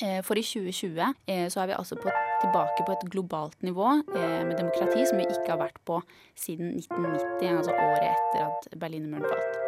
[0.00, 2.08] For i 2020 så er vi altså på,
[2.40, 6.00] tilbake på et globalt nivå med demokrati som vi ikke har vært på
[6.32, 9.60] siden 1990, altså året etter at Berlinmuren falt.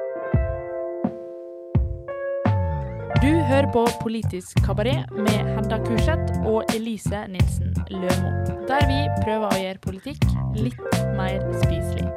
[3.22, 8.33] Du hører på Politisk kabaret med Hedda Kurseth og Elise Nilsen Lømo,
[8.67, 10.27] der vi prøver å gjøre politikk
[10.59, 10.83] litt
[11.14, 12.09] mer spiselig.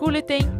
[0.00, 0.50] God lytting!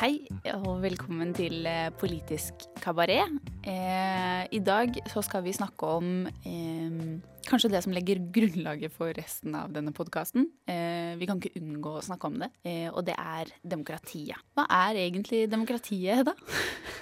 [0.00, 0.14] Hei
[0.54, 3.49] og velkommen til eh, Politisk kabaret.
[3.60, 9.12] Eh, I dag så skal vi snakke om eh, kanskje det som legger grunnlaget for
[9.16, 10.46] resten av denne podkasten.
[10.70, 14.38] Eh, vi kan ikke unngå å snakke om det, eh, og det er demokratiet.
[14.54, 16.34] Hva er egentlig demokratiet, da?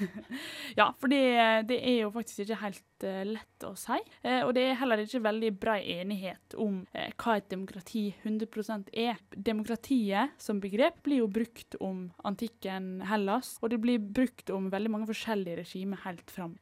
[0.80, 1.22] ja, for det,
[1.68, 3.98] det, er jo faktisk ikke helt uh, lett å si.
[4.22, 8.92] Eh, og det er heller ikke veldig brei enighet om uh, hva et demokrati 100%
[8.94, 9.20] er.
[9.34, 14.94] Demokratiet som begrep blir jo brukt om antikken Hellas, og det blir brukt om veldig
[14.94, 16.54] mange forskjellige regimer helt fram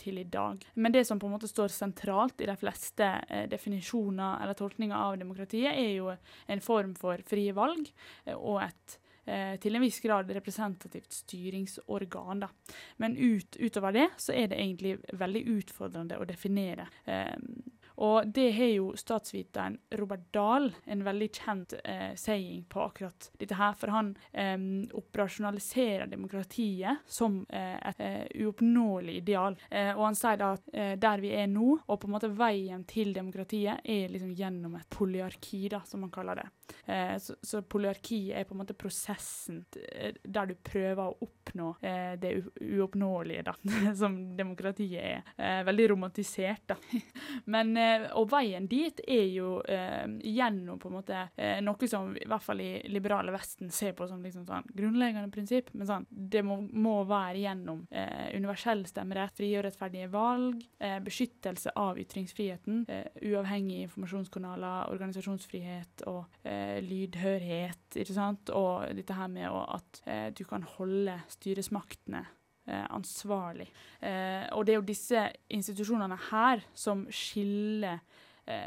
[0.00, 0.62] til i dag.
[0.74, 4.96] Men det som på en måte står sentralt i de fleste Eh, definisjoner eller tolkninger
[4.96, 6.12] av demokratiet, er jo
[6.46, 7.90] en form for frie valg
[8.24, 12.44] eh, og et eh, til en viss grad representativt styringsorgan.
[12.44, 12.50] Da.
[13.02, 16.88] Men ut, utover det så er det egentlig veldig utfordrende å definere.
[17.04, 17.36] Eh,
[17.98, 23.56] og det har jo statsviteren Robert Dahl en veldig kjent eh, saying på akkurat dette
[23.58, 23.74] her.
[23.74, 24.54] For han eh,
[24.94, 29.58] operasjonaliserer demokratiet som eh, et eh, uoppnåelig ideal.
[29.70, 32.30] Eh, og han sier da at eh, der vi er nå, og på en måte
[32.38, 36.46] veien til demokratiet, er liksom gjennom et polyarki, da, som man kaller det.
[37.24, 41.70] så, så polyarkiet er på en måte prosessen der du prøver å oppnå
[42.20, 43.54] det uoppnåelige, da,
[44.00, 45.62] som demokratiet er.
[45.66, 46.76] veldig romantisert, da.
[47.52, 47.87] Men Eh,
[48.18, 52.44] og veien dit er jo eh, gjennom på en måte eh, noe som i hvert
[52.44, 55.72] fall i liberale Vesten ser på som liksom sånn grunnleggende prinsipp.
[55.74, 60.98] Men sånn, det må, må være gjennom eh, universell stemmerett, frie og rettferdige valg, eh,
[61.04, 66.26] beskyttelse av ytringsfriheten, eh, uavhengige informasjonskanaler, organisasjonsfrihet og
[66.84, 67.96] lydhørhet.
[68.00, 68.50] ikke sant?
[68.54, 70.00] Og dette her med at
[70.38, 72.34] du kan holde styresmaktene eh,
[72.68, 73.68] ansvarlig.
[74.00, 75.24] Eh, og det er jo disse
[75.56, 78.00] institusjonene her som skiller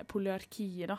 [0.06, 0.98] poliarkiet da,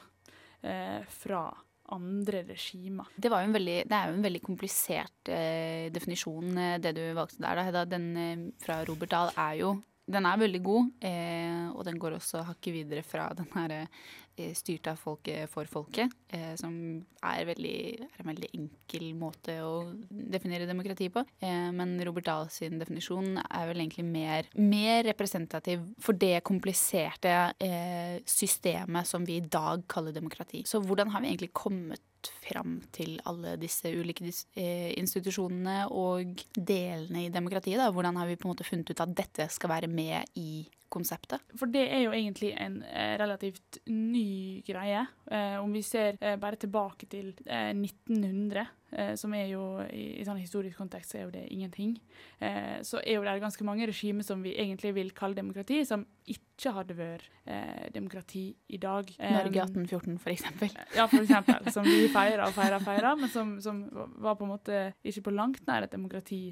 [0.66, 1.44] eh, fra
[1.92, 3.10] andre regimer.
[3.16, 7.62] Det, veldig, det, er jo en veldig komplisert eh, definisjon, eh, det du valgte der.
[7.74, 7.84] Da.
[7.88, 9.74] Den fra Robert Dahl er jo
[10.10, 13.74] den er veldig god, eh, og den går også hakket videre fra den her
[14.36, 16.74] eh, styrt av folket for folket, eh, som
[17.22, 17.74] er, veldig,
[18.08, 19.76] er, en veldig enkel måte å
[20.10, 21.22] definere demokrati på.
[21.38, 27.36] Eh, men Robert Dahl sin definisjon er vel egentlig mer, mer representativ for det kompliserte
[27.62, 30.64] eh, systemet som vi i dag kaller demokrati.
[30.66, 32.02] Så hvordan har vi egentlig kommet
[32.42, 37.80] fram til alle disse ulike eh, institusjonene og delene i demokratiet?
[37.80, 37.90] Da?
[37.94, 41.42] Hvordan har vi på en måte funnet ut at dette skal være med i konseptet?
[41.58, 45.06] For det er jo egentlig en eh, relativt ny greie.
[45.32, 50.20] Eh, om vi ser eh, bare tilbake til 1900, eh, eh, som er jo i,
[50.26, 51.94] sånn historisk kontekst så er jo det ingenting,
[52.84, 56.72] så er jo det ganske mange regimer som vi egentlig vil kalle demokrati, som ikke
[56.76, 57.28] hadde vært
[57.94, 58.42] demokrati
[58.74, 59.08] i dag.
[59.16, 60.74] Norge 1814, for eksempel.
[60.98, 61.70] ja, for eksempel.
[61.72, 63.80] Som vi feirer og feirer og feirer, men som, som,
[64.20, 66.42] var på en måte ikke på langt nær et demokrati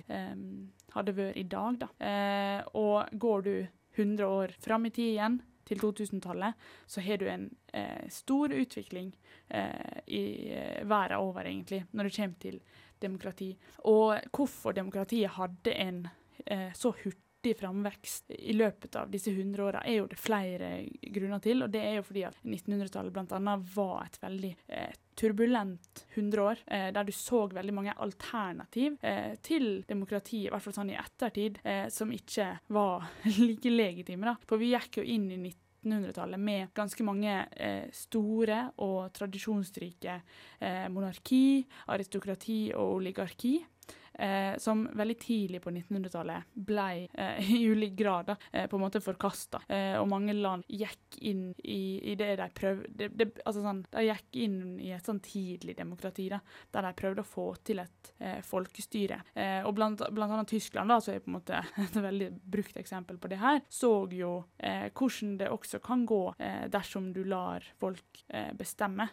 [0.94, 1.90] hadde vært i dag, da.
[2.78, 3.54] og går du
[3.96, 5.40] 100 år fram i tid igjen,
[5.70, 6.54] til 2000-tallet,
[6.86, 9.12] så har du en eh, stor utvikling
[9.48, 12.60] eh, i eh, verden over, egentlig, når det kommer til
[13.02, 13.50] demokrati.
[13.86, 16.08] Og hvorfor demokratiet hadde en
[16.46, 20.70] eh, så hurtig framvekst i løpet av disse 100 åra, er jo det flere
[21.14, 21.64] grunner til.
[21.64, 23.54] Og det er jo fordi at 1900-tallet bl.a.
[23.74, 29.34] var et veldig eh, turbulent 100 år, eh, der du så veldig mange alternativ eh,
[29.42, 33.08] til demokrati, i hvert fall sånn i ettertid, eh, som ikke var
[33.40, 34.30] like legitime.
[34.30, 34.36] da.
[34.48, 40.20] For vi gikk jo inn i 1900-tallet med ganske mange eh, store og tradisjonsrike
[40.60, 43.58] eh, monarki, aristokrati og oligarki
[44.14, 48.84] eh, som veldig tidlig på 1900-tallet ble eh, i ulik grad da, eh, på en
[48.84, 49.62] måte forkasta.
[49.68, 54.04] Eh, og mange land gikk inn i, i det de prøvde det, altså sånn, De
[54.06, 56.40] gikk inn i et sånn tidlig demokrati da,
[56.72, 59.20] der de prøvde å få til et eh, folkestyre.
[59.34, 62.80] Eh, og blant, blant, annet Tyskland, da, som er på en måte et veldig brukt
[62.80, 64.30] eksempel på det her, så jo
[64.60, 66.20] hvordan det også kan gå
[66.72, 68.20] dersom du lar folk
[68.56, 69.06] bestemme.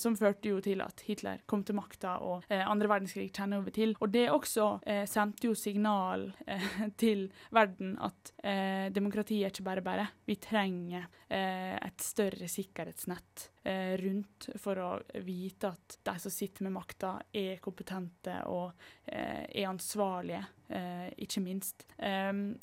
[0.00, 3.94] som førte jo til at Hitler kom til makta og andre verdenskrig kjenner over til.
[4.00, 6.68] Og det også eh, sendte jo signal eh,
[7.00, 10.06] til verden at eh, demokrati er ikke bare bare.
[10.26, 13.48] Vi trenger eh, et større sikkerhetsnett
[14.00, 14.90] rundt for å
[15.20, 18.70] vite at de som sitter med makta, er kompetente og
[19.04, 20.40] eh, er ansvarlige,
[20.72, 21.84] eh, ikke minst.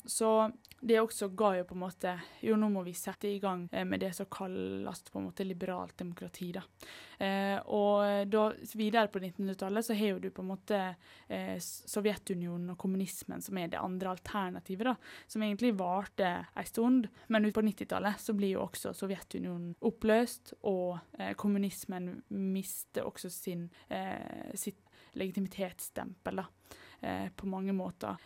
[0.04, 0.32] Så
[0.80, 2.12] det også ga jo på en måte
[2.44, 5.46] Jo, nå må vi sette i gang eh, med det som kalles på en måte
[5.46, 6.52] liberalt demokrati.
[6.54, 6.62] da.
[7.18, 8.44] Eh, og da
[8.78, 10.78] videre på 1900-tallet så har jo du på en måte
[11.26, 14.94] eh, Sovjetunionen og kommunismen som er det andre alternativet, da,
[15.26, 17.10] som egentlig varte en stund.
[17.26, 20.87] Men på 90-tallet så blir jo også Sovjetunionen oppløst, og
[21.18, 24.84] eh, kommunismen mister også sin, eh, sitt
[25.18, 26.42] legitimitetsstempel,
[27.00, 28.16] eh, på mange måter.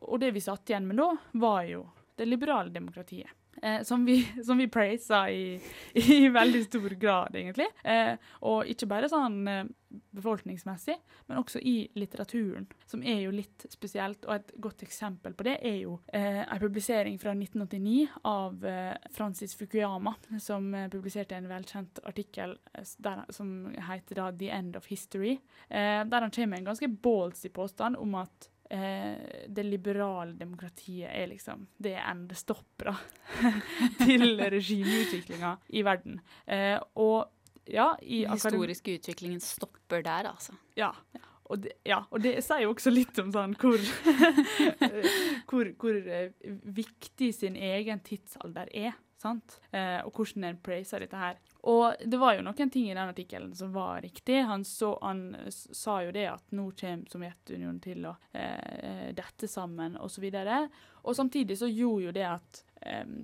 [0.00, 3.30] Og det vi satt igjen med da, var jo det liberale demokratiet.
[3.62, 5.60] Eh, som vi, som vi praisa i,
[5.92, 7.68] i, veldig stor grad, egentlig.
[7.84, 8.14] Eh,
[8.48, 9.64] og ikke bare sånn eh,
[10.16, 10.96] befolkningsmessig,
[11.28, 14.24] men også i litteraturen, som er jo litt spesielt.
[14.24, 18.64] Og et godt eksempel på det er jo eh, en publisering fra 1989 av
[19.12, 22.56] Francis Fukuyama, som publiserte en velkjent artikkel
[23.04, 25.38] der, som heter da 'The End of History',
[25.68, 31.28] der han kommer med en ganske ballsy påstand om at eh, det liberale demokratiet er
[31.30, 32.96] liksom det endestoppet
[34.04, 36.20] til regimeutviklinga i verden.
[36.46, 37.28] Eh, og
[37.68, 40.56] ja, i Den historiske utviklingen stopper der, altså.
[40.76, 40.90] Ja.
[41.52, 43.78] Og det, ja, og det sier jo også litt om sånn hvor,
[45.50, 48.96] hvor, hvor uh, viktig sin egen tidsalder er.
[49.20, 49.58] sant?
[49.74, 51.36] Uh, og hvordan en praiser dette her.
[51.70, 54.40] Og det var jo noen ting i den artikkelen som var riktig.
[54.48, 59.94] Han, så, han sa jo det at nå kommer Sovjetunionen til å eh, dette sammen,
[59.96, 60.26] osv.
[60.26, 62.64] Og, så og samtidig så gjorde jo det at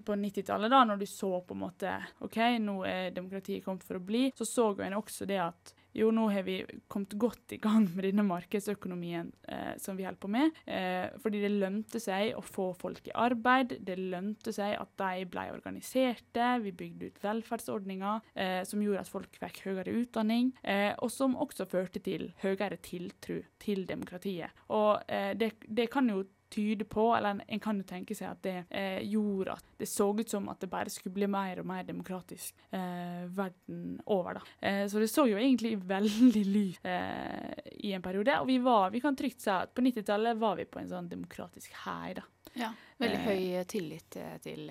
[0.07, 3.99] på 90-tallet, da, når du så på en måte OK, nå er demokratiet kommet for
[3.99, 6.59] å bli, så så en også det at jo, nå har vi
[6.91, 10.59] kommet godt i gang med denne markedsøkonomien eh, som vi holder på med.
[10.69, 15.27] Eh, fordi det lønte seg å få folk i arbeid, det lønte seg at de
[15.31, 16.51] ble organiserte.
[16.65, 21.37] Vi bygde ut velferdsordninger eh, som gjorde at folk fikk høyere utdanning, eh, og som
[21.39, 24.67] også førte til høyere tiltro til demokratiet.
[24.75, 28.41] Og eh, det, det kan jo tyde på, eller en kan jo tenke seg at
[28.45, 31.69] det eh, gjorde at det så ut som at det bare skulle bli mer og
[31.69, 34.41] mer demokratisk eh, verden over.
[34.41, 34.45] da.
[34.61, 37.53] Eh, så det så jo egentlig veldig lyst eh,
[37.85, 40.69] i en periode, og vi var, vi kan trygt si at på 90-tallet var vi
[40.69, 42.17] på en sånn demokratisk hei.
[42.19, 42.27] da.
[42.59, 44.71] Ja, veldig høy eh, tillit eh, til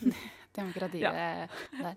[0.56, 1.12] demokratiet ja.
[1.76, 1.96] der.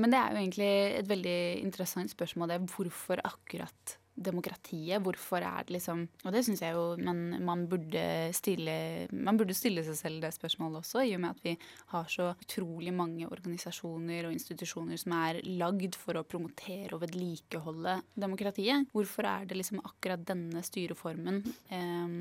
[0.00, 5.00] men det er jo egentlig et veldig interessant spørsmål, det hvorfor akkurat demokratiet.
[5.02, 8.04] Hvorfor er det liksom Og det syns jeg jo man, man, burde
[8.36, 11.56] stille Man burde stille seg selv det spørsmålet også, i og med at vi
[11.94, 18.00] har så utrolig mange organisasjoner og institusjoner som er lagd for å promotere og vedlikeholde
[18.14, 18.90] demokratiet.
[18.94, 21.42] Hvorfor er det liksom akkurat denne styreformen
[21.72, 22.16] eh,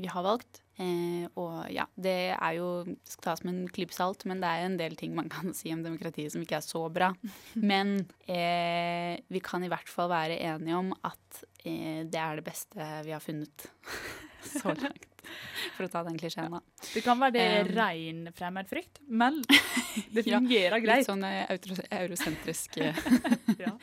[0.00, 0.63] vi har valgt?
[0.74, 2.68] Eh, og ja, det er jo
[3.06, 5.72] skal tas med en klype salt, men det er en del ting man kan si
[5.74, 7.12] om demokratiet som ikke er så bra.
[7.70, 12.46] Men eh, vi kan i hvert fall være enige om at eh, det er det
[12.46, 13.68] beste vi har funnet
[14.58, 15.13] så langt.
[15.76, 16.60] For å ta den klisjeen, da.
[16.90, 19.40] Det kan være det um, rein fremmedfrykt, men
[20.14, 21.04] det fungerer ja, greit.
[21.04, 21.56] Litt sånn eh,
[22.02, 22.78] eurosentrisk.
[23.64, 23.74] ja.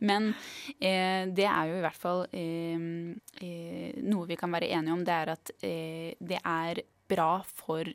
[0.00, 0.32] Men
[0.78, 2.84] eh, det er jo i hvert fall eh,
[3.42, 5.06] eh, noe vi kan være enige om.
[5.06, 7.88] Det er at eh, det er bra for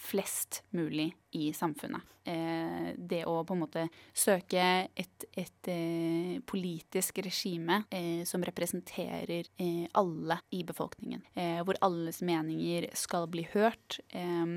[0.00, 2.02] flest mulig i samfunnet.
[2.24, 3.82] Eh, det å på en måte
[4.16, 4.62] søke
[4.98, 11.22] et, et eh, politisk regime eh, som representerer eh, alle i befolkningen.
[11.34, 14.00] Eh, hvor alles meninger skal bli hørt.
[14.08, 14.56] Eh,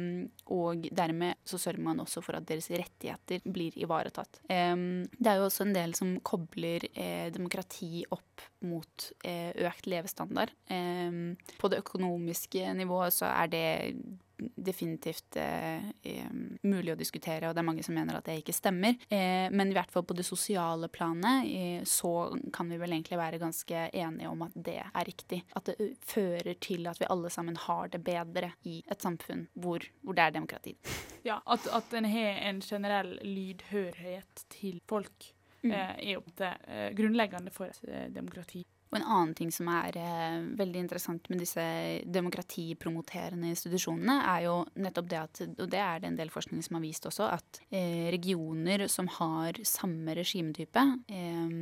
[0.55, 4.41] og dermed så sørger man også for at deres rettigheter blir ivaretatt.
[4.47, 6.83] det er jo også en del som kobler
[7.33, 10.51] demokrati opp mot økt levestandard.
[10.67, 13.65] på det økonomiske nivået så er det
[14.55, 15.83] definitivt eh,
[16.61, 18.97] mulig å diskutere, og det er mange som mener at det ikke stemmer.
[19.09, 22.13] Eh, men i hvert fall på det sosiale planet eh, så
[22.53, 25.43] kan vi vel egentlig være ganske enige om at det er riktig.
[25.57, 29.85] At det fører til at vi alle sammen har det bedre i et samfunn hvor,
[30.01, 30.77] hvor det er demokrati.
[31.23, 35.29] Ja, at, at en har en generell lydhørhet til folk.
[35.63, 35.71] Mm.
[35.71, 36.19] er jo
[36.97, 37.71] grunnleggende for
[38.11, 38.65] demokrati.
[38.93, 41.63] Og en annen ting som er eh, veldig interessant med disse
[42.13, 46.77] demokratipromoterende institusjonene, er jo nettopp det at, og det er det en del forskning som
[46.77, 51.57] har vist også, at eh, regioner som har samme regimetype, eh,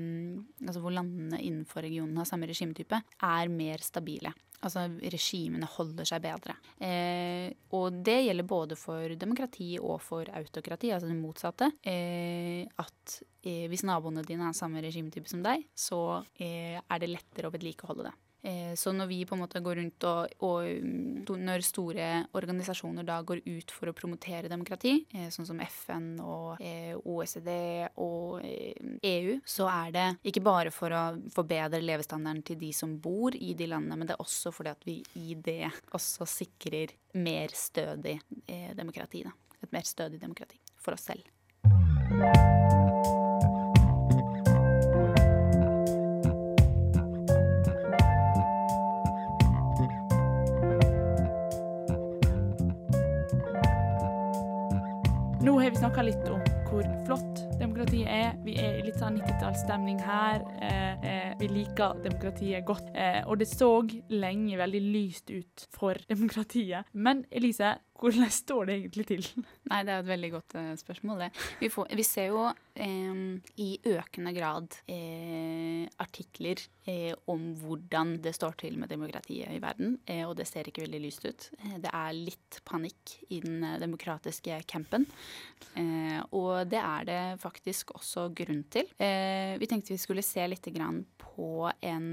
[0.68, 4.36] altså hvor landene innenfor regionen har samme regimetype, er mer stabile.
[4.62, 6.56] Altså regimene holder seg bedre.
[6.78, 11.72] Eh, og det gjelder både for demokrati og for autokrati, altså det motsatte.
[11.82, 16.02] Eh, at eh, hvis naboene dine er samme regimetype som deg, så
[16.38, 18.14] eh, er det lettere å vedlikeholde det.
[18.44, 22.08] Eh, så når vi på en måte går rundt og, og mm, når store
[22.38, 27.52] organisasjoner da går ut for å promotere demokrati, eh, sånn som FN og eh, OECD
[28.02, 31.04] og EU, så er det ikke bare for å
[31.36, 34.90] forbedre levestandarden til de som bor i de landene, men det er også fordi at
[34.90, 38.18] vi i det også sikrer mer stødig
[38.78, 39.26] demokrati.
[39.28, 39.36] Da.
[39.62, 41.28] Et mer stødig demokrati for oss selv.
[55.72, 58.34] Vi snakka litt om hvor flott demokratiet er.
[58.44, 60.44] Vi er i litt sånn 90-tallsstemning her.
[60.64, 62.90] Eh, eh, vi liker demokratiet godt.
[62.92, 63.70] Eh, og det så
[64.12, 66.92] lenge veldig lyst ut for demokratiet.
[66.92, 69.28] Men Elise, hvordan står det egentlig til?
[69.70, 71.26] Nei, Det er et veldig godt uh, spørsmål.
[71.62, 73.24] Vi, får, vi, ser jo eh,
[73.62, 79.98] i økende grad eh, artikler eh, om hvordan det står til med demokratiet i verden,
[80.06, 81.50] eh, og det ser ikke veldig lyst ut.
[81.60, 85.08] Eh, det er litt panikk i den demokratiske campen,
[86.36, 88.90] og det er det faktisk også grunn til.
[88.98, 90.68] vi tenkte vi skulle se litt
[91.22, 92.08] på en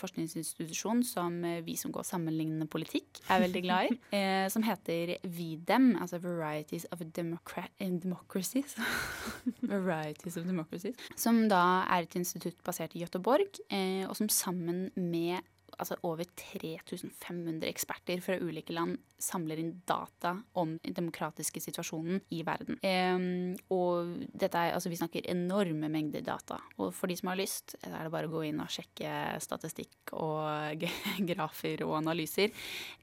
[0.00, 3.98] forskningsinstitusjon som vi som går sammenlignende politikk, er veldig glad i,
[4.54, 8.76] som heter VDEM, altså Varieties of Democracies.
[9.72, 10.96] Varieties of Democracies.
[11.16, 15.42] Som da er et institutt basert i Göteborg, eh, og som sammen med
[15.82, 22.42] altså over 3500 eksperter fra ulike land samler inn data om den demokratiske situasjonen i
[22.46, 22.78] verden.
[22.82, 26.58] Um, og dette er, altså Vi snakker enorme mengder data.
[26.78, 30.14] Og for de som har lyst, er det bare å gå inn og sjekke statistikk
[30.18, 30.84] og
[31.30, 32.52] grafer og analyser.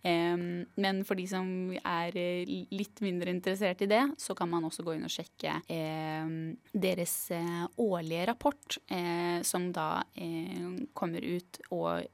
[0.03, 1.47] Um, men for de som
[1.79, 6.51] er litt mindre interessert i det, så kan man også gå inn og sjekke um,
[6.73, 9.89] deres uh, årlige rapport, uh, som da
[10.97, 12.05] kommer ut og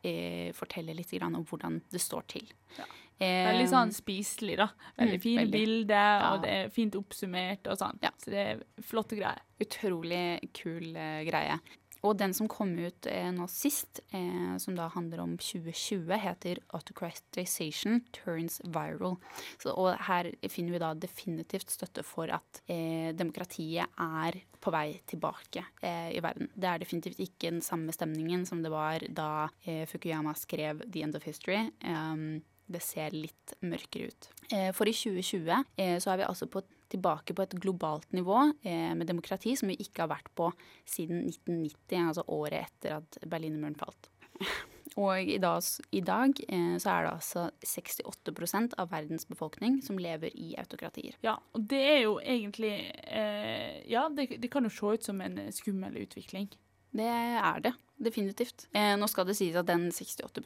[0.56, 2.54] forteller litt om hvordan det står til.
[2.78, 2.88] Ja.
[3.16, 4.68] Veldig sånn spiselig, da.
[5.00, 5.60] Veldig mm, fine veldig.
[5.60, 6.32] bilder, ja.
[6.34, 8.02] og det er fint oppsummert og sånn.
[8.04, 8.12] Ja.
[8.20, 9.44] Så det er flotte greier.
[9.64, 10.26] Utrolig
[10.58, 11.60] kul uh, greie.
[12.06, 16.62] Og den som kom ut eh, nå sist, eh, som da handler om 2020, heter
[16.70, 19.18] 'Autocratization Turns Viral'.
[19.58, 24.98] Så, og her finner vi da definitivt støtte for at eh, demokratiet er på vei
[25.08, 26.50] tilbake eh, i verden.
[26.54, 31.06] Det er definitivt ikke den samme stemningen som det var da eh, Fukuyama skrev 'The
[31.06, 31.70] End of History'.
[31.86, 34.30] Um, det ser litt mørkere ut.
[34.50, 38.94] Eh, for i 2020 så er vi altså på tilbake på et globalt nivå eh,
[38.96, 40.52] med demokrati som vi ikke har vært på
[40.88, 44.10] siden 1990, altså året etter at Berlinmuren falt.
[44.96, 50.00] Og i dag, i dag eh, så er det altså 68% av verdens befolkning som
[50.00, 51.18] lever i autokratier.
[51.26, 55.20] Ja, og det er jo egentlig eh, Ja, det, det, kan jo se ut som
[55.22, 56.48] en skummel utvikling.
[56.96, 57.74] Det er det.
[58.06, 58.68] Definitivt.
[58.76, 60.40] Eh, nå skal det sies at den 68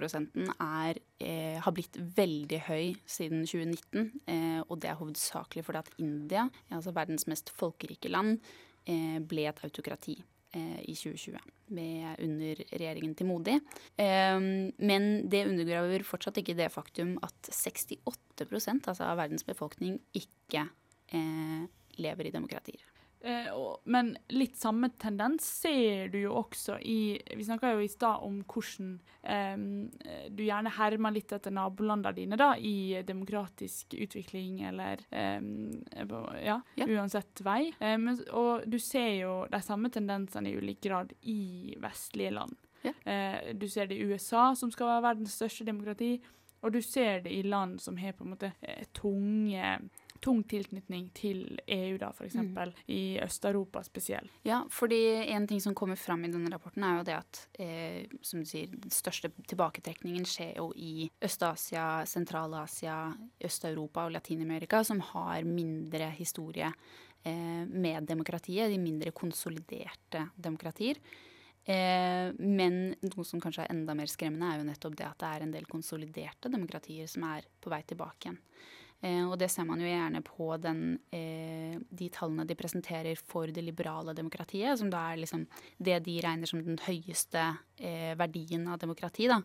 [0.54, 4.10] er, eh, har blitt veldig høy siden 2019.
[4.30, 8.40] Eh, og det er hovedsakelig fordi at India, altså verdens mest folkerike land,
[8.86, 10.20] eh, ble et autokrati
[10.58, 11.38] i 2020
[11.78, 13.58] med, under regjeringen til Modi.
[14.02, 20.68] Eh, men det undergraver fortsatt ikke det faktum at 68% altså av verdens befolkning ikke
[22.00, 22.84] lever i demokratier.
[23.22, 28.24] Eh, men litt samme tendens ser du jo også i Vi snakka jo i stad
[28.24, 35.04] om hvordan eh, du gjerne hermer litt etter nabolandene dine da, i demokratisk utvikling eller
[35.12, 35.42] eh,
[36.46, 37.74] ja, ja, uansett vei.
[37.80, 42.56] Eh, men, og du ser jo de samme tendensene i ulik grad i vestlige land.
[42.88, 42.96] Ja.
[43.04, 46.16] Eh, du ser det i USA, som skal være verdens største demokrati,
[46.64, 49.78] og du ser det i land som har på en måte eh, tunge
[50.24, 52.36] tung tilknytning til EU, da, f.eks.
[52.36, 52.74] Mm.
[52.92, 54.32] i Øst-Europa spesielt.
[54.48, 55.00] Ja, fordi
[55.34, 58.50] en ting som kommer fram i denne rapporten, er jo det at eh, som du
[58.50, 63.00] sier, den største tilbaketrekningen skjer jo i Øst-Asia, Sentral-Asia,
[63.46, 66.70] Øst-Europa og Latin-Amerika, som har mindre historie
[67.24, 71.02] eh, med demokratiet, de mindre konsoliderte demokratier.
[71.70, 75.32] Eh, men noe som kanskje er enda mer skremmende, er jo nettopp det at det
[75.32, 78.40] er en del konsoliderte demokratier som er på vei tilbake igjen.
[79.02, 83.48] Eh, og det ser man jo gjerne på den, eh, de tallene de presenterer for
[83.48, 85.46] det liberale demokratiet, som da er liksom
[85.80, 87.46] det de regner som den høyeste
[87.80, 89.28] eh, verdien av demokrati.
[89.30, 89.40] Da.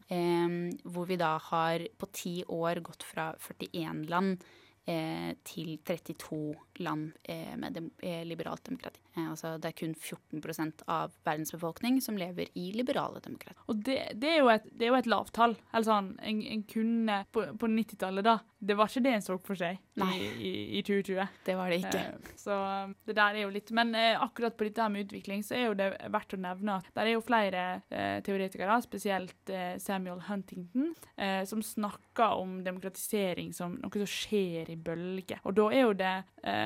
[0.85, 4.43] hvor vi da har på ti år gått fra 41 land
[4.85, 6.74] til 32 land
[7.23, 9.01] eh, med eh, liberalt demokrati.
[9.17, 13.59] Eh, altså det er kun 14% av verdens befolkning som lever i liberale demokrati.
[13.67, 15.57] Og det, det, er, jo et, det er jo et lavt tall.
[15.73, 18.39] Eller sånn, en, en kunne på, på 90-tallet, da.
[18.65, 21.33] Det var ikke det en så for seg i, i, i, 2020.
[21.45, 22.01] Det var det ikke.
[22.01, 22.57] Eh, så
[23.05, 25.67] det der er jo litt Men eh, akkurat på dette her med utvikling, så er
[25.67, 30.23] jo det verdt å nevne at det er jo flere eh, teoretikere, spesielt eh, Samuel
[30.29, 35.43] Huntington, eh, som snakker om demokratisering som noe som skjer i bølger.
[35.45, 36.64] Og da er jo det um,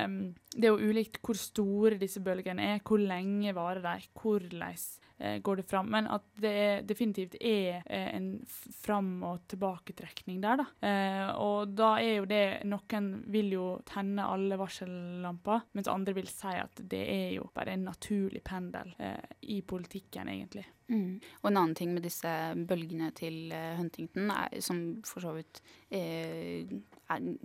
[0.53, 4.79] Det er jo ulikt hvor store disse bølgene er, hvor lenge varer de, hvordan
[5.19, 5.89] går det fram.
[5.91, 8.45] Men at det definitivt er eh, en
[8.81, 10.67] fram- og tilbaketrekning der, da.
[10.87, 16.29] Eh, og da er jo det Noen vil jo tenne alle varsellamper, mens andre vil
[16.31, 20.65] si at det er jo bare en naturlig pendel eh, i politikken, egentlig.
[20.89, 21.19] Mm.
[21.43, 22.29] Og en annen ting med disse
[22.69, 25.61] bølgene til Huntington, er, som for så vidt
[25.93, 26.65] eh,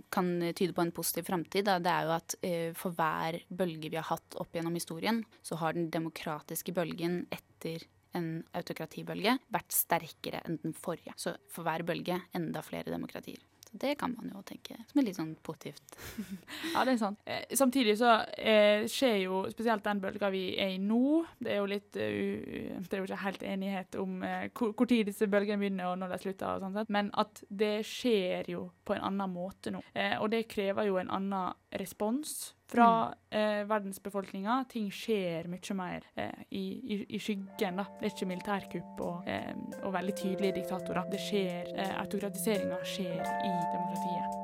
[0.09, 3.99] kan tyde på en positiv framtid, det er jo at eh, for hver bølge vi
[3.99, 7.23] har hatt opp gjennom historien, så har den demokratiske bølgen
[7.65, 11.15] etter en autokratibølge vært sterkere enn den forrige.
[11.19, 13.41] Så for hver bølge enda flere demokratier
[13.79, 15.97] det kan man jo tenke som er litt sånn positivt.
[16.73, 17.21] ja, det er sant.
[17.27, 21.25] Eh, samtidig så eh, skjer jo spesielt den bølga vi er i nå.
[21.39, 24.89] Det er jo litt uh, Det er jo ikke helt enighet om uh, hvor, hvor,
[24.89, 26.93] tid disse bølgene begynner og når de slutter, og sånn sett.
[26.93, 29.81] men at det skjer jo på en annen måte nå.
[29.93, 33.37] Eh, og det krever jo en annen respons fra mm.
[33.37, 34.63] eh, verdensbefolkninga.
[34.69, 36.63] Ting skjer mye mer eh, i,
[36.95, 37.81] i, i, skyggen.
[37.81, 37.87] da.
[37.99, 39.53] Det er ikke militærkupp og, eh,
[39.83, 41.05] og veldig tydelige diktatorer.
[41.11, 44.41] Det skjer, eh, Autokratiseringa skjer i demokratiet.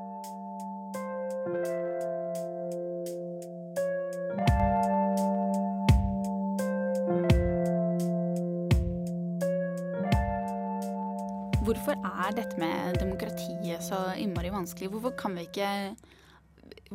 [11.62, 14.90] Hvorfor er dette med demokratiet så innmari vanskelig?
[14.90, 15.68] Hvorfor kan vi ikke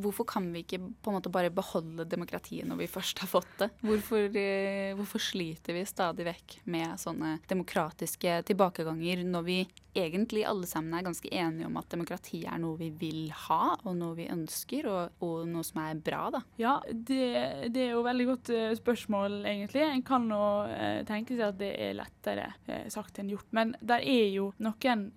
[0.01, 3.53] hvorfor kan vi ikke på en måte bare beholde demokratiet når vi først har fått
[3.61, 3.69] det?
[3.85, 9.59] Hvorfor, eh, hvorfor sliter vi stadig vekk med sånne demokratiske tilbakeganger når vi
[9.97, 13.97] egentlig alle sammen er ganske enige om at demokrati er noe vi vil ha, og
[13.97, 16.41] noe vi ønsker, og, og noe som er bra, da?
[16.61, 19.83] Ja, det, det er jo veldig godt uh, spørsmål, egentlig.
[19.85, 23.49] En kan jo uh, tenke seg at det er lettere uh, sagt enn gjort.
[23.55, 25.07] Men der er jo noen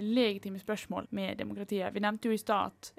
[0.00, 1.92] legitime spørsmål med demokratiet.
[1.94, 2.90] Vi nevnte jo i stad at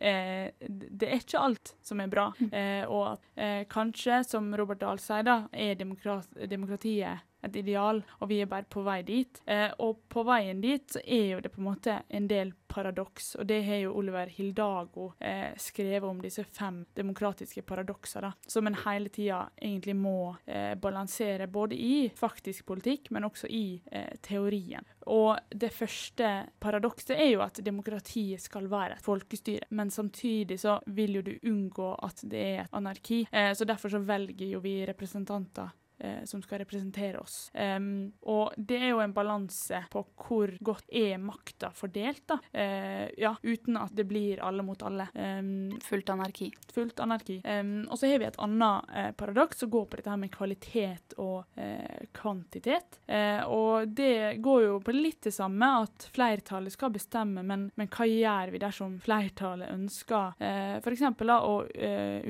[1.01, 2.29] det er ikke alt som er bra.
[2.39, 2.51] Mm.
[2.53, 8.03] Eh, og at eh, kanskje, som Robert Dahl sier, da, er demokrat demokratiet et ideal,
[8.19, 9.41] og vi er bare på vei dit.
[9.45, 13.47] Eh, og på veien dit er jo det på en måte en del paradoks, og
[13.49, 18.77] det har jo Oliver Hildago eh, skrevet om disse fem demokratiske paradokser, da, som en
[18.85, 24.87] hele tida egentlig må eh, balansere, både i faktisk politikk, men også i eh, teorien.
[25.11, 30.79] Og det første paradokset er jo at demokratiet skal være et folkestyre, men samtidig så
[30.87, 33.25] vil jo du unngå at det er et anarki.
[33.31, 37.51] Eh, så derfor så velger jo vi representanter eh, som skal representere oss.
[37.53, 42.39] Um, og det er jo en balanse på hvor godt er makta fordelt, da.
[42.53, 45.07] Uh, ja, uten at det blir alle mot alle.
[45.15, 46.51] Um, fullt anarki.
[46.73, 47.39] Fullt anarki.
[47.45, 50.33] Um, og så har vi et annet uh, paradoks som går på dette her med
[50.33, 52.99] kvalitet og uh, kvantitet.
[53.47, 58.07] og det går jo på litt det samme, at flertallet skal bestemme, men, men hva
[58.07, 61.03] gjør vi dersom flertallet ønsker uh, f.eks.
[61.31, 61.55] å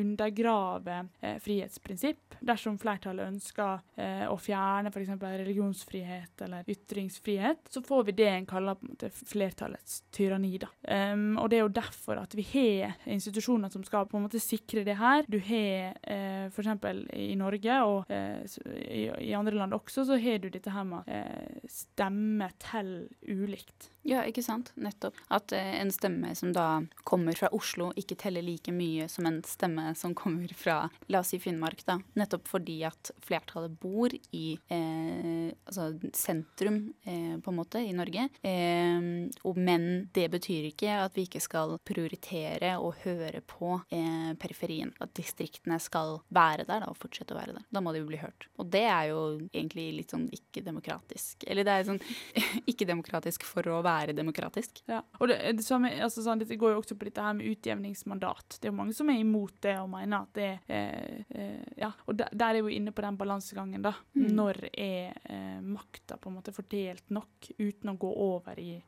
[0.01, 0.97] undergrave
[1.43, 5.11] frihetsprinsipp, dersom flertallet ønsker ønsker eh, å fjerne f.eks.
[5.21, 10.57] religionsfrihet eller ytringsfrihet, så får vi det en kaller på en måte flertallets tyranni.
[10.57, 10.69] da.
[11.13, 14.41] Um, og det er jo derfor at vi har institusjoner som skal på en måte
[14.41, 15.25] sikre det her.
[15.27, 16.69] Du har eh, f.eks.
[17.13, 18.43] i Norge, og eh,
[18.87, 23.91] i, i, andre land også, så har du dette her med eh, stemme til ulikt.
[24.03, 24.71] Ja, ikke sant.
[24.81, 25.17] Nettopp.
[25.29, 29.41] At eh, en stemme som da kommer fra Oslo, ikke teller like mye som en
[29.45, 31.85] stemme som kommer fra la oss si Finnmark.
[31.85, 31.99] da.
[32.17, 33.50] Nettopp fordi at flertallet
[33.81, 38.27] bor i eh, altså sentrum, eh, på en måte, i Norge.
[38.41, 38.99] Eh,
[39.43, 44.93] og, men det betyr ikke at vi ikke skal prioritere og høre på eh, periferien.
[45.03, 47.67] At distriktene skal være der da, og fortsette å være der.
[47.71, 48.47] Da må de jo bli hørt.
[48.61, 51.45] Og det er jo egentlig litt sånn ikke-demokratisk.
[51.47, 52.01] Eller det er sånn
[52.71, 54.83] ikke-demokratisk for å være demokratisk.
[54.89, 57.49] Ja, og det, det, samme, altså, sånn, det, går jo også på dette her med
[57.51, 58.59] utjevningsmandat.
[58.59, 61.91] Det er jo mange som er imot det og mener at det eh, eh, Ja,
[62.05, 63.93] og der, der, er vi inne på den balansegangen, da.
[64.15, 64.35] Mm.
[64.35, 68.81] Når er eh, makta på en måte fordelt nok uten å gå over i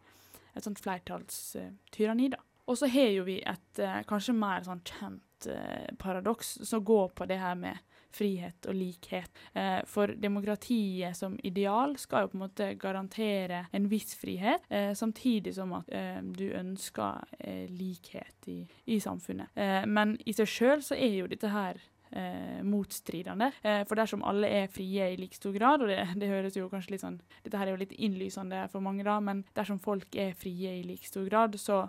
[0.53, 2.41] et sånt flertallstyranni, da.
[2.65, 7.09] Og så har jo vi et eh, kanskje mer sånn kjent eh, paradoks som går
[7.15, 7.81] på det her med
[8.13, 9.31] frihet og likhet.
[9.57, 14.93] Eh, for demokratiet som ideal skal jo på en måte garantere en viss frihet, eh,
[14.93, 19.51] samtidig som at eh, du ønsker eh, likhet i, i samfunnet.
[19.57, 21.81] Eh, men i seg sjøl så er jo dette her
[22.15, 23.47] Eh, motstridende.
[23.65, 26.67] Eh, for dersom alle er frie i like stor grad, og det, det, høres jo
[26.69, 30.13] kanskje litt sånn Dette her er jo litt innlysende for mange, da, men dersom folk
[30.13, 31.87] er frie i like stor grad, så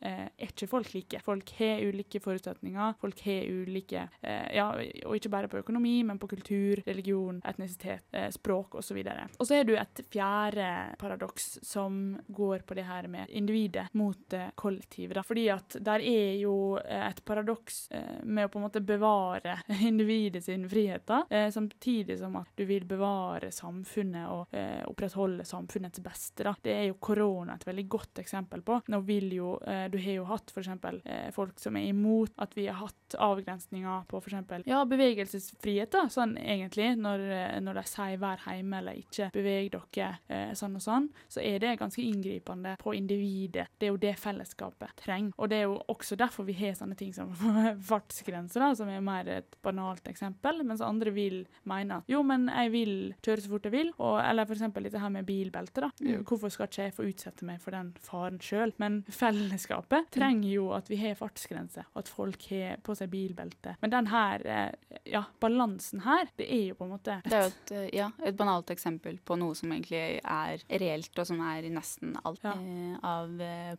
[0.00, 1.20] er ikke folk like.
[1.24, 2.94] Folk har ulike forutsetninger.
[3.00, 8.06] Folk har ulike eh, Ja, og ikke bare på økonomi, men på kultur, religion, etnisitet,
[8.12, 9.00] eh, språk osv.
[9.38, 10.68] Og så er du et fjerde
[11.00, 15.16] paradoks som går på det her med individet mot eh, kollektivet.
[15.18, 15.24] Da.
[15.26, 19.58] Fordi at der er jo eh, et paradoks eh, med å på en måte bevare
[19.90, 24.54] individet sine friheter, eh, samtidig som at du vil bevare samfunnet og
[24.88, 26.44] opprettholde samfunnets beste.
[26.46, 26.54] Da.
[26.62, 28.78] Det er jo korona et veldig godt eksempel på.
[28.92, 30.70] Nå vil jo eh, du har jo hatt f.eks.
[31.04, 34.66] Eh, folk som er imot at vi har hatt avgrensninger på f.eks.
[34.68, 36.90] Ja, bevegelsesfrihet, da, sånn egentlig.
[36.98, 41.08] Når, eh, når de sier 'vær hjemme' eller 'ikke beveg dere', eh, sånn og sånn,
[41.28, 43.68] så er det ganske inngripende på individet.
[43.78, 45.32] Det er jo det fellesskapet trenger.
[45.38, 47.32] Og det er jo også derfor vi har sånne ting som
[47.90, 52.48] fartsgrenser, da, som er mer et banalt eksempel, mens andre vil mene at jo, men
[52.48, 54.60] jeg vil kjøre så fort jeg vil, og, eller f.eks.
[54.82, 55.80] dette her med bilbelte.
[55.80, 55.90] da.
[56.00, 56.24] Mm.
[56.24, 58.72] Hvorfor skal ikke jeg få utsette meg for den faren sjøl?
[58.78, 63.10] Men fellesskapet landskapet trenger jo at vi har fartsgrense, og at folk har på seg
[63.10, 63.76] bilbelte.
[63.80, 67.42] Men den her, eh, ja, balansen her, det er jo på en måte Det er
[67.42, 71.40] jo et, eh, ja, et banalt eksempel på noe som egentlig er reelt, og som
[71.40, 72.54] er i nesten alt ja.
[72.54, 73.28] eh, av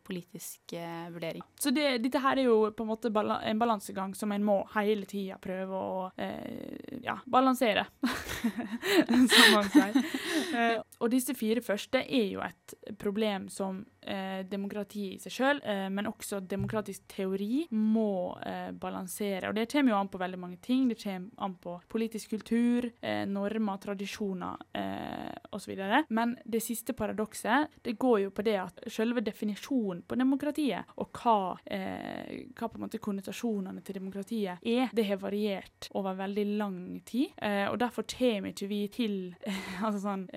[0.03, 0.73] politisk
[1.11, 1.41] vurdering.
[1.59, 5.05] Så det, dette her er jo på en måte en balansegang som en må hele
[5.05, 7.85] tida prøve å eh, ja, balansere,
[9.09, 10.83] som man sier.
[10.99, 16.09] og disse fire første er jo et problem som eh, demokrati i seg sjøl, men
[16.09, 19.49] også demokratisk teori, må eh, balansere.
[19.49, 20.87] Og det kommer jo an på veldig mange ting.
[20.89, 25.75] Det kommer an på politisk kultur, eh, normer, tradisjoner eh, osv.
[26.09, 31.11] Men det siste paradokset det går jo på det at selve definisjonen på demokratiet, og
[31.21, 36.45] hva, eh, hva på en måte konnotasjonene til demokratiet er, det har variert over veldig
[36.59, 37.33] lang tid.
[37.37, 39.17] Eh, og derfor kommer ikke vi til
[39.85, 40.27] altså sånn,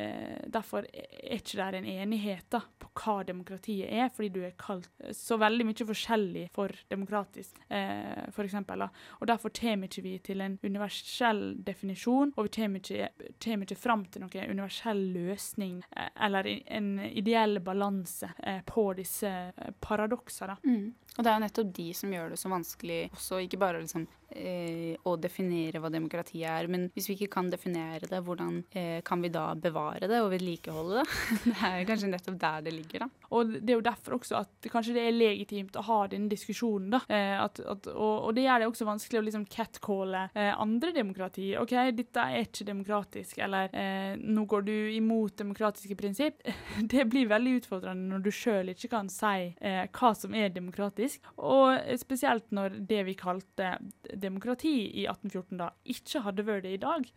[0.52, 4.88] Derfor er ikke det en enighet da, på hva demokratiet er, fordi du er kalt
[5.16, 8.86] så veldig mye forskjellig for demokratisk, eh, eksempel.
[9.20, 13.10] Og derfor kommer ikke vi til en universell definisjon, og vi kommer ikke,
[13.42, 19.28] kommer ikke fram til noen universell løsning eh, eller en ideell balanse eh, på disse
[19.28, 20.56] eh, paradokser.
[20.64, 20.92] Mm.
[21.16, 24.06] Og det er jo nettopp de som gjør det så vanskelig også, ikke bare liksom
[24.36, 26.68] eh, å definere hva demokrati er.
[26.72, 30.32] Men hvis vi ikke kan definere det, hvordan eh, kan vi da bevare det og
[30.32, 31.06] vedlikeholde det?
[31.48, 33.28] det er kanskje nettopp der det ligger, da.
[33.32, 36.90] Og det er jo derfor også at kanskje det er legitimt å ha denne diskusjonen,
[36.96, 37.02] da.
[37.08, 40.92] Eh, at, at, og, og, det gjør det også vanskelig å liksom catcalle eh, andre
[40.96, 41.52] demokrati.
[41.60, 46.42] OK, dette er ikke demokratisk, eller eh, nå går du imot demokratiske prinsipp.
[46.92, 51.24] det blir veldig utfordrende når du sjøl ikke kan si eh, hva som er demokratisk,
[51.42, 53.74] og spesielt når det vi kalte
[54.22, 57.08] demokrati i 1814 da ikke hadde vært det i dag,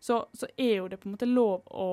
[0.00, 1.88] så, så, er jo det på en måte lov å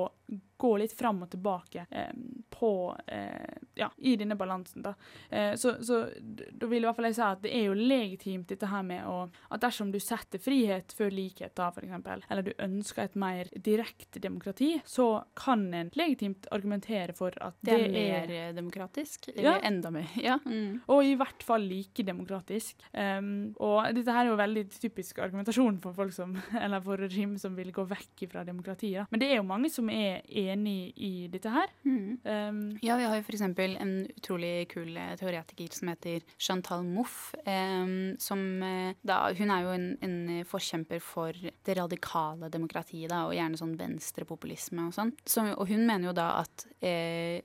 [0.60, 2.12] gå litt fram og tilbake eh,
[2.52, 4.94] på eh, Ja, i denne balansen, da.
[5.30, 8.50] Eh, så, så da vil i hvert fall jeg si at det er jo legitimt
[8.52, 9.22] dette her med å
[9.56, 14.20] At dersom du setter frihet før likhet, da, eksempel, eller du ønsker et mer direkte
[14.20, 19.30] demokrati, så kan en legitimt argumentere for at det, det er mer er, demokratisk?
[19.32, 19.56] Eller ja.
[19.70, 20.12] enda mer?
[20.20, 20.38] Ja.
[20.44, 20.82] Mm.
[20.92, 22.84] Og i hvert fall like demokratisk.
[22.92, 27.40] Um, og dette her er jo veldig typisk argumentasjon for folk som Eller for regime
[27.40, 29.08] som vil gå vekk fra demokratiet.
[29.10, 31.72] Men det er jo mange som er enig i dette her.
[31.84, 32.20] Mm.
[32.24, 33.44] Um, ja, vi har jo f.eks.
[33.46, 37.40] en utrolig kul eh, teoretiker som heter Chantal Mouffe.
[37.46, 40.18] Um, som eh, da Hun er jo en, en,
[40.50, 45.14] forkjemper for det radikale demokratiet, da, og gjerne sånn venstrepopulisme og sånn.
[45.26, 47.40] Så, og hun mener jo da at eh,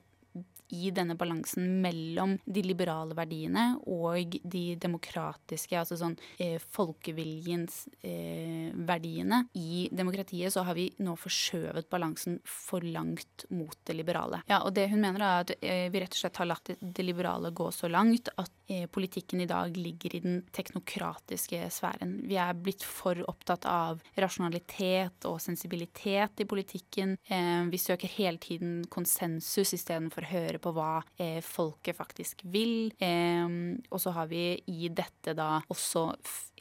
[0.69, 8.71] i denne balansen mellom de liberale verdiene og de demokratiske, altså sånn eh, folkeviljens eh,
[8.75, 9.45] verdiene.
[9.59, 14.43] I demokratiet så har vi nå forskjøvet balansen for langt mot det liberale.
[14.51, 16.79] Ja, og det hun mener er at eh, vi rett og slett har latt det,
[16.81, 22.17] det liberale gå så langt at eh, politikken i dag ligger i den teknokratiske sfæren.
[22.29, 27.17] Vi er blitt for opptatt av rasjonalitet og sensibilitet i politikken.
[27.29, 32.93] Eh, vi søker hele tiden konsensus istedenfor å høre på hva eh, folket faktisk vil.
[33.03, 33.47] Eh,
[33.91, 36.07] og så har vi i dette da også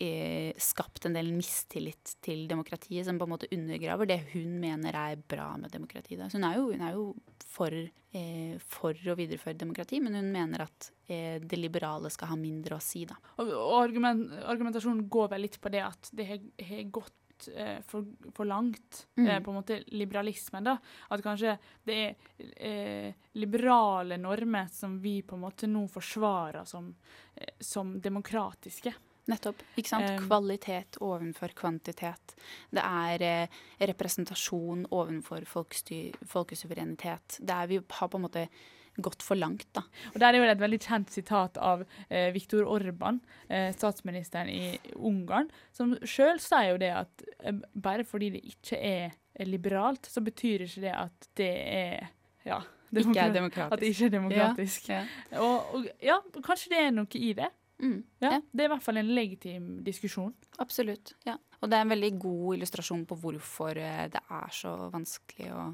[0.01, 4.97] eh, skapt en del mistillit til demokratiet, som på en måte undergraver det hun mener
[4.97, 6.25] er bra med demokratiet.
[6.32, 7.08] Så hun er jo, hun er jo
[7.53, 12.39] for, eh, for, å videreføre demokrati, men hun mener at eh, det liberale skal ha
[12.39, 13.06] mindre å si.
[13.10, 13.17] Da.
[13.38, 17.13] Og, og argument, argumentasjonen går vel litt på det at det har gått
[17.47, 19.27] eh, for, for, langt, mm.
[19.27, 20.63] eh, på en måte liberalismen.
[20.63, 20.77] da,
[21.10, 22.13] At kanskje det er
[22.58, 26.93] eh, liberale normer som vi på en måte nå forsvarer som,
[27.36, 28.93] eh, som demokratiske.
[29.25, 29.62] Nettopp.
[29.79, 30.25] ikke sant?
[30.25, 32.36] Kvalitet ovenfor kvantitet.
[32.69, 37.39] Det er eh, representasjon ovenfor folkesuverenitet.
[37.39, 38.47] Det er vi har på en måte
[38.95, 39.67] gått for langt.
[39.73, 39.84] Da.
[40.13, 44.77] Og Der er jo et veldig kjent sitat av eh, Viktor Orban, eh, statsministeren i
[44.95, 49.17] Ungarn, som sjøl sier jo det at eh, bare fordi det ikke er
[49.49, 52.12] liberalt, så betyr ikke det at det er
[52.45, 52.60] ja,
[52.91, 53.73] ikke er demokratisk.
[53.73, 54.89] At det ikke er demokratisk.
[54.89, 55.01] Ja,
[55.32, 55.41] ja.
[55.41, 57.49] Og, og, ja, kanskje det er noe i det.
[57.84, 60.34] Mm, ja, Det er i hvert fall en legitim diskusjon.
[60.62, 61.15] Absolutt.
[61.25, 61.39] ja.
[61.63, 65.67] Og det er en veldig god illustrasjon på hvorfor eh, det er så vanskelig å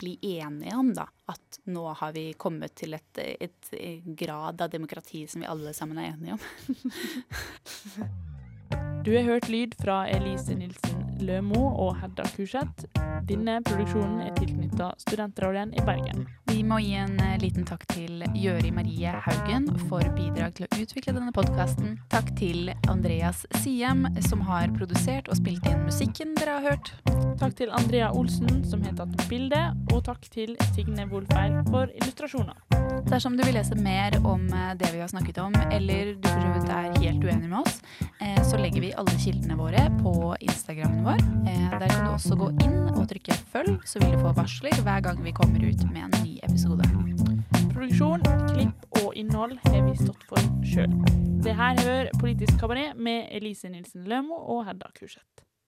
[0.00, 3.72] bli enige om da, at nå har vi kommet til et, et
[4.16, 6.40] grad av demokrati som vi alle sammen er enige om.
[9.04, 12.88] du har hørt lyd fra Elise Nilsen Lømo og Hedda Kurseth.
[13.28, 16.24] Denne produksjonen er tilknytta Studentradioen i Bergen.
[16.54, 20.76] Vi må gi en eh, liten takk til Gjøri Marie Haugen for bidrag til å
[20.84, 21.96] utvikle denne podkasten.
[22.12, 26.92] Takk til Andreas Siem, som har produsert og spilt inn musikken dere har hørt.
[27.40, 32.62] Takk til Andrea Olsen, som har tatt bilde, og takk til Signe Wolfeil for illustrasjoner.
[33.10, 36.38] Dersom du vil lese mer om eh, det vi har snakket om, eller du for
[36.38, 37.82] så vidt er helt uenig med oss,
[38.22, 41.26] eh, så legger vi alle kildene våre på Instagrammen vår.
[41.74, 45.02] Der kan du også gå inn og trykke følg, så vil du få varsler hver
[45.02, 46.86] gang vi kommer ut med en ny episode.
[47.72, 50.92] Produksjon, klipp og innhold har vi stått for sjøl.
[51.44, 55.44] Det her hører Politisk kabaret med Elise Nilsen Lømo og Hedda Kurseth.